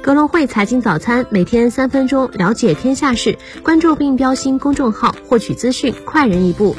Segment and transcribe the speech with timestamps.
[0.00, 6.74] 格隆汇财经早餐，每天三分钟了解天下事，关注并标新公众号，获取资讯快人一步。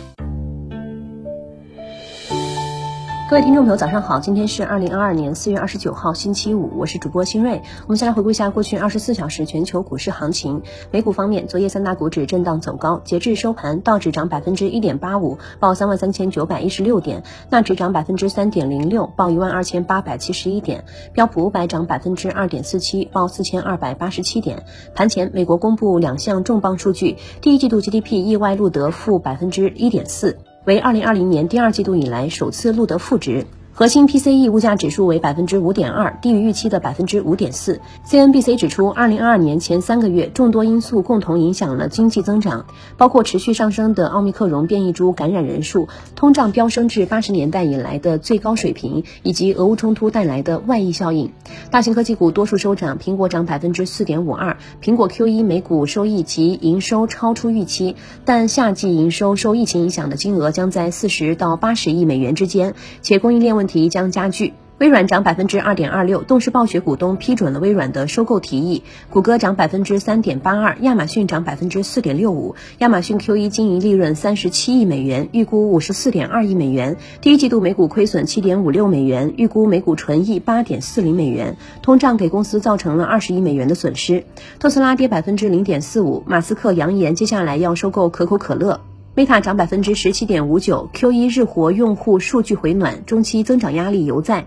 [3.33, 4.19] 各位听众朋友，早上好！
[4.19, 7.63] 今天是二零二二年四月二十九号，星期五，我是主播新锐。
[7.81, 10.61] 我们先来回顾一下过去二十四小时全球股市行情。
[10.91, 24.63] 美股方面，昨夜三大股指震荡走高，截至收盘，道指涨百分之一点八五，报三万三千九百一十六点；纳指涨百分之三点零六，报一万二千八百七十一点；标普五百涨百分之二点四七，报四千二百八十七点。
[24.93, 30.37] 盘前，美国公布两项重磅数据，第一季度 GDP 意外录得负百分之一点四。
[30.65, 33.45] 为二零二零年第二季度以来首次录得负值。
[33.75, 37.81] 核心 PCE 物价指数为百分之五点二，低于预期的百分之五点四。
[38.07, 51.31] CNBC 指出，二零二二年前三个月，众多因素共同影响了经济增长，包括持续上升的奥密克戎变异株感染人数、通胀飙升至八十年代以来的最高水平，以及俄乌冲突带来的外溢效应。
[51.71, 54.55] 大型科技股多数收涨，苹果涨百分之四点五二。
[54.83, 63.62] 苹果 Q 一每股收益及营收超出预期，但夏季营收受疫情影响的金额将在四十到八十亿美元之间，且供应链问。
[63.63, 64.51] 问题将加剧。
[64.79, 68.83] 微软涨百分之二点二六，动视暴雪股东批准了微软的收购提议。
[69.09, 72.55] 谷歌涨百分之三点八二，亚马逊涨百分之四点六五。
[72.79, 76.97] 亚马逊 Q 一经营利润三十七亿美元，预估五十四点二亿美元。
[77.21, 81.55] 第一季度每股亏损七点五六美元，预估每股纯益八点四零美元。
[81.81, 84.25] 通胀给公司造成了二十亿美元的损失。
[84.59, 88.81] 特斯拉跌百分之零点四五，马斯克扬言接下来要收购可口可乐。
[89.15, 94.43] Meta 涨百分之十七点五九，Q 一日活用户数据回暖，中期增长压力犹在。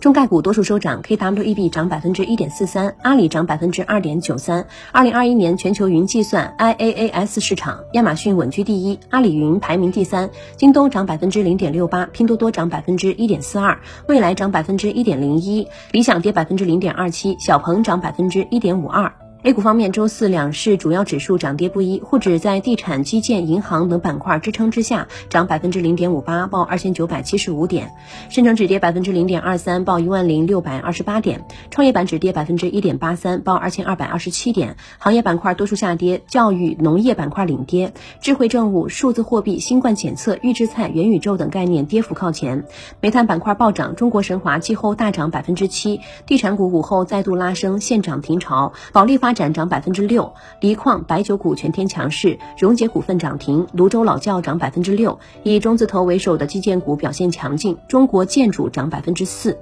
[0.00, 4.66] 中概股多数收涨，KWEB 涨百分之一点四三，阿里涨百分之二点九三。
[4.92, 19.10] 二零二一年全球云计算 IaaS 市场，亚马逊稳居第一，阿里云排名第三，京东涨百分之零点六八，拼多多涨百分之一点四二，未来涨百分之一点零一，理想跌百分之零点二七，小鹏涨百分之一点五二。
[19.44, 27.88] A 股方面，周四两市主要指数涨跌不一，沪指在地产、基建、银行等板块支撑之下，涨百分之零点五八，报二千九百七十五点；
[28.28, 31.40] 深成指跌百分之零点二三，报一万零六百二十八点；
[31.72, 34.76] 创业板指跌百分之一点八三，报二千二百二十七点。
[35.00, 42.64] 行业板块多数下跌，教育、农业板块领跌，智慧政务、数字货币、新冠检测、预制菜、元宇宙等概念跌幅靠前。
[43.00, 49.31] 煤炭板块暴涨，中国神华季后大涨百分之七，地产股午后再度拉升，现涨停潮，保利发。
[49.32, 59.58] 展涨百分之六，锂矿、白酒股全天强势，荣捷股份涨停，泸州老窖涨百分之六，以中字头为首的基建股表现强劲，中国建筑涨百分之四。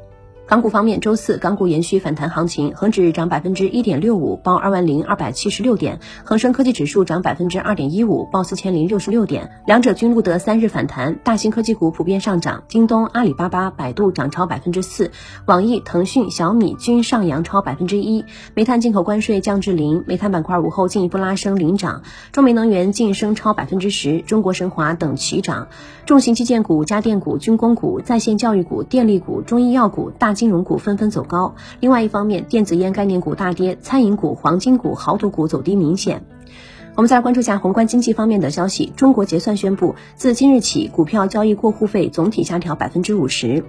[0.50, 9.48] 港股方面，周四港股延续反弹行情，恒指涨百分之一点六五，报二万零二百七十六点；恒生科技指数涨百分之二点一五，报四千零六十六点。
[9.64, 15.12] 两者均录得三日反弹，大型科技股普遍上涨，京东、阿里巴巴、百度涨超百分之四，
[15.46, 18.24] 网易、腾讯、小米均上扬超百分之一。
[18.56, 25.68] 煤炭进口关税降至零，煤炭板块午后进一步拉升领涨，中煤能源晋升超百分之十，中国神华等齐涨。
[26.06, 31.54] 重型基建股、家电股、军工股、在线教育股、电力股、中医药股、大金融股纷纷走高。
[31.80, 36.22] 另外一方面，电子烟概念股大跌，餐饮股、黄金股、豪赌股走低明显。
[36.96, 38.90] 我们再来关注下宏观经济方面的消息。
[38.96, 43.62] 中国结算宣布，自今日起，股票交易过户费总体下调百分之五十。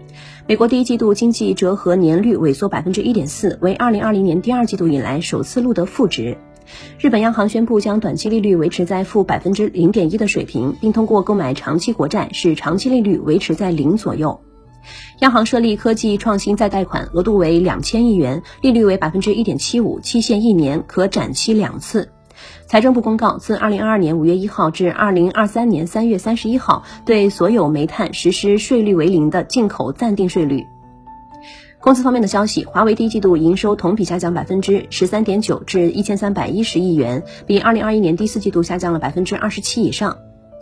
[0.47, 6.37] 美国第一季度经济折合年率萎缩百分之一点四，为二零二零年第二季度以来首次录得负值。
[6.99, 14.39] 日本央行宣布将短期利率维持在负百分之零点一的水平，并通过购买长期国债使长期利率维持在零左右。
[15.19, 22.11] 央行设立科技创新再贷款，额度为两千亿元，利率为百分之一点七五，期限一年，可展期两次。
[22.65, 30.65] 财政部公告，自二零二二年五月一号至二零二三年三月三十一号，对所有煤炭实施税率为零的进口暂定税率。
[31.79, 40.17] 公司方面的消息，华为第一季度营收同比下降百分之十三点九，至一千三百一十亿元，比二零二一年第四季度下降了百分之二十七以上。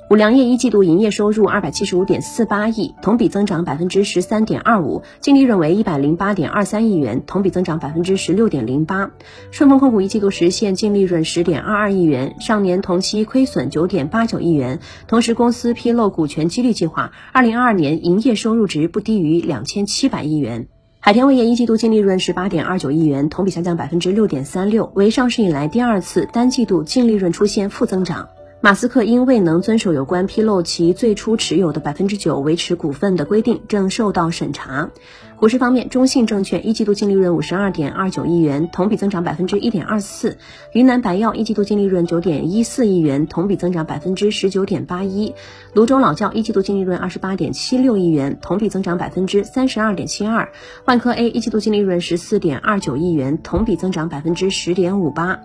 [0.09, 9.11] 五粮液一季度营业收入二百七十五点四八亿，同比增长百分之十三点二五，净利润为一百零八点二三亿元，同比增长百分之十六点零八。
[9.51, 14.79] 顺丰控股一季度实现净利润十点二二亿元，上年同期亏损九点八九亿元。
[15.07, 20.65] 同时，公司披露股权激励计划，二零二二年营业收入值不低于两千七百亿元。
[20.99, 28.27] 海天味业一季度净利润十八点二九亿元，同比下降百分之六点三六，为上市以来第二次单季度净利润出现负增长。
[28.61, 34.89] 马斯克因未能遵守有关披露其最初持有的百分之九维持股份的规定，正受到审查。
[35.39, 40.31] 股市方面，中信证券一季度净利润五十二点二九亿元，同比增长百分之一点二四；
[40.73, 45.31] 云南白药一季度净利润九点一四亿元，同比增长百分之十九点八一；
[45.73, 50.49] 泸州老窖一季度净利润二十八点七六亿元，同比增长百分之三十二点七二；
[50.83, 55.39] 万科 A 一季度净利润十四点二九亿元，同比增长百分之十点五八。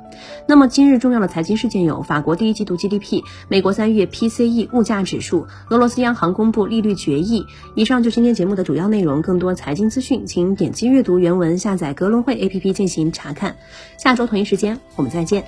[0.49, 7.47] 那么今日重要的财经事件有：法国第一季度 GDP、美国三月 PCE 物价指数、俄罗斯央行公布利率决议。
[7.77, 13.57] 以上就是今天节目的主要内容，更多财经资讯，请点击阅读原文，下载格隆汇 APP 进行查看。
[13.97, 15.45] 下周同一时间，我们再见。